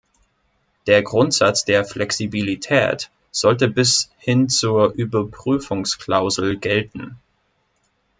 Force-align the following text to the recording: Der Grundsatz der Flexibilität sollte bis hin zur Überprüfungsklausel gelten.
Der 0.87 1.03
Grundsatz 1.03 1.63
der 1.63 1.85
Flexibilität 1.85 3.11
sollte 3.29 3.67
bis 3.67 4.09
hin 4.17 4.49
zur 4.49 4.93
Überprüfungsklausel 4.93 6.57
gelten. 6.57 7.17